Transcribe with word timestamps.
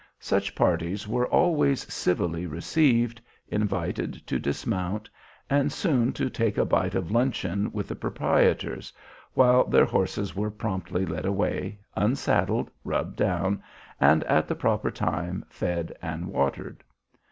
Such 0.19 0.55
parties 0.55 1.07
were 1.07 1.27
always 1.27 1.81
civilly 1.93 2.47
received, 2.47 3.21
invited 3.49 4.13
to 4.25 4.39
dismount, 4.39 5.07
and 5.47 5.71
soon 5.71 6.11
to 6.13 6.27
take 6.27 6.57
a 6.57 6.65
bite 6.65 6.95
of 6.95 7.11
luncheon 7.11 7.71
with 7.71 7.87
the 7.87 7.95
proprietors, 7.95 8.91
while 9.35 9.63
their 9.63 9.85
horses 9.85 10.35
were 10.35 10.49
promptly 10.49 11.05
led 11.05 11.27
away, 11.27 11.77
unsaddled, 11.95 12.71
rubbed 12.83 13.15
down, 13.17 13.61
and 13.99 14.23
at 14.23 14.47
the 14.47 14.55
proper 14.55 14.89
time 14.89 15.45
fed 15.51 15.95
and 16.01 16.25
watered. 16.25 16.83